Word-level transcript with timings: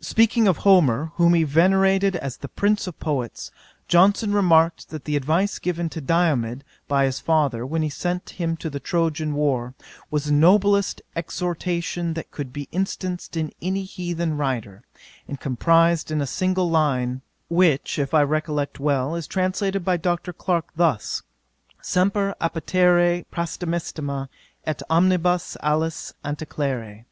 'Speaking 0.00 0.46
of 0.46 0.58
Homer, 0.58 1.10
whom 1.16 1.34
he 1.34 1.42
venerated 1.42 2.14
as 2.14 2.36
the 2.36 2.46
prince 2.46 2.86
of 2.86 3.00
poets, 3.00 3.50
Johnson 3.88 4.32
remarked 4.32 4.90
that 4.90 5.06
the 5.06 5.16
advice 5.16 5.58
given 5.58 5.88
to 5.88 6.00
Diomed 6.00 6.62
by 6.86 7.04
his 7.04 7.18
father, 7.18 7.66
when 7.66 7.82
he 7.82 7.88
sent 7.90 8.30
him 8.38 8.56
to 8.58 8.70
the 8.70 8.78
Trojan 8.78 9.34
war, 9.34 9.74
was 10.08 10.26
the 10.26 10.32
noblest 10.32 11.02
exhortation 11.16 12.14
that 12.14 12.30
could 12.30 12.52
be 12.52 12.68
instanced 12.70 13.36
in 13.36 13.50
any 13.60 13.82
heathen 13.82 14.36
writer, 14.36 14.84
and 15.26 15.40
comprised 15.40 16.12
in 16.12 16.20
a 16.20 16.28
single 16.28 16.70
line: 16.70 17.08
[Greek: 17.08 17.18
Aien 17.18 17.26
aristeuein, 17.26 17.30
kai 17.32 17.42
hupeirochon 17.42 17.48
emmenai 17.48 17.58
allon] 17.58 17.68
which, 17.72 17.98
if 17.98 18.14
I 18.14 18.22
recollect 18.22 18.78
well, 18.78 19.14
is 19.16 19.26
translated 19.26 19.84
by 19.84 19.96
Dr. 19.96 20.32
Clarke 20.32 20.70
thus: 20.76 21.22
semper 21.82 22.36
appetere 22.40 23.24
praestantissima, 23.32 24.28
et 24.64 24.80
omnibus 24.88 25.56
aliis 25.60 26.12
antecellere. 26.24 27.04